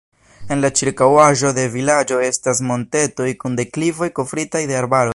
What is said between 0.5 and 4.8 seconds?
En la ĉirkaŭaĵo de vilaĝo estas montetoj kun deklivoj kovritaj